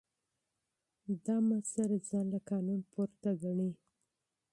دا 1.25 1.37
مشر 1.49 1.89
ځان 2.07 2.25
له 2.33 2.39
قانون 2.49 2.79
پورته 2.91 3.29
ګڼي. 3.41 3.71